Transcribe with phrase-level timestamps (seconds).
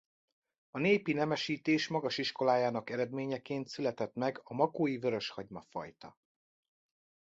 [0.69, 6.17] A népi nemesítés magas iskolájának eredményeként született meg a makói vöröshagyma-fajta.